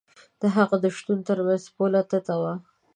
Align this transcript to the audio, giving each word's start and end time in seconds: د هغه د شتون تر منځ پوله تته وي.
د 0.41 0.43
هغه 0.55 0.75
د 0.83 0.85
شتون 0.97 1.19
تر 1.27 1.37
منځ 1.47 1.63
پوله 1.75 2.01
تته 2.09 2.35
وي. 2.41 2.53